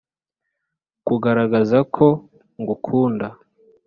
[1.07, 2.07] kugaragaza ko
[2.61, 3.27] ngukunda.